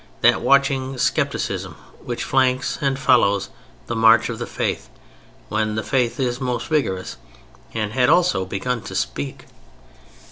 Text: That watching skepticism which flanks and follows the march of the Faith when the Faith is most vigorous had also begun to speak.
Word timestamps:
That 0.21 0.41
watching 0.41 0.97
skepticism 0.97 1.75
which 2.03 2.23
flanks 2.23 2.79
and 2.81 2.97
follows 2.97 3.49
the 3.85 3.95
march 3.95 4.29
of 4.29 4.39
the 4.39 4.47
Faith 4.47 4.89
when 5.47 5.75
the 5.75 5.83
Faith 5.83 6.19
is 6.19 6.41
most 6.41 6.69
vigorous 6.69 7.17
had 7.71 8.09
also 8.09 8.43
begun 8.43 8.81
to 8.81 8.95
speak. 8.95 9.45